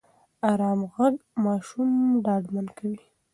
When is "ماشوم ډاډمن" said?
1.43-2.67